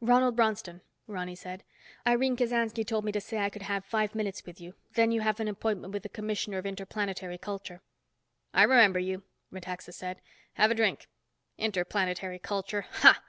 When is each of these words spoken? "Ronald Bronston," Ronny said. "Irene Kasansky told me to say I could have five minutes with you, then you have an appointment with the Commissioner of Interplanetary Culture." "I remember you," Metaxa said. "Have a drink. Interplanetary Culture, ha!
"Ronald 0.00 0.36
Bronston," 0.36 0.80
Ronny 1.08 1.34
said. 1.34 1.64
"Irene 2.06 2.36
Kasansky 2.36 2.84
told 2.86 3.04
me 3.04 3.10
to 3.10 3.20
say 3.20 3.38
I 3.38 3.50
could 3.50 3.62
have 3.62 3.84
five 3.84 4.14
minutes 4.14 4.46
with 4.46 4.60
you, 4.60 4.74
then 4.92 5.10
you 5.10 5.22
have 5.22 5.40
an 5.40 5.48
appointment 5.48 5.92
with 5.92 6.04
the 6.04 6.08
Commissioner 6.08 6.58
of 6.58 6.66
Interplanetary 6.66 7.36
Culture." 7.38 7.82
"I 8.54 8.62
remember 8.62 9.00
you," 9.00 9.24
Metaxa 9.50 9.90
said. 9.92 10.20
"Have 10.52 10.70
a 10.70 10.76
drink. 10.76 11.08
Interplanetary 11.58 12.38
Culture, 12.38 12.82
ha! 12.92 13.24